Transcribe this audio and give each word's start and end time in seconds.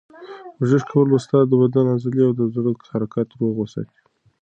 ورزش 0.59 0.83
کول 0.91 1.07
به 1.11 1.17
ستا 1.25 1.39
د 1.47 1.51
بدن 1.61 1.85
عضلې 1.93 2.21
او 2.27 2.33
د 2.39 2.41
زړه 2.53 2.71
حرکت 2.91 3.27
روغ 3.39 3.53
وساتي. 3.57 3.99